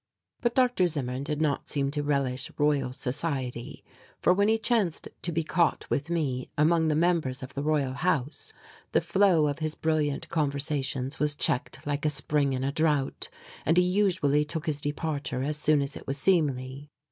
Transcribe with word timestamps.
But 0.41 0.55
Dr. 0.55 0.87
Zimmern 0.87 1.21
did 1.21 1.39
not 1.43 1.69
seem 1.69 1.91
to 1.91 2.01
relish 2.01 2.49
royal 2.57 2.91
society, 2.91 3.83
for 4.19 4.33
when 4.33 4.47
he 4.47 4.57
chanced 4.57 5.07
to 5.21 5.31
be 5.31 5.43
caught 5.43 5.87
with 5.91 6.09
me 6.09 6.49
among 6.57 6.87
the 6.87 6.95
members 6.95 7.43
of 7.43 7.53
the 7.53 7.61
Royal 7.61 7.93
House 7.93 8.51
the 8.93 9.01
flow 9.01 9.45
of 9.45 9.59
his 9.59 9.75
brilliant 9.75 10.27
conversations 10.29 11.19
was 11.19 11.35
checked 11.35 11.85
like 11.85 12.03
a 12.03 12.09
spring 12.09 12.53
in 12.53 12.63
a 12.63 12.71
drought, 12.71 13.29
and 13.63 13.77
he 13.77 13.83
usually 13.83 14.43
took 14.43 14.65
his 14.65 14.81
departure 14.81 15.43
as 15.43 15.55
soon 15.57 15.83
as 15.83 15.95
it 15.95 16.07
was 16.07 16.17
seemly. 16.17 16.89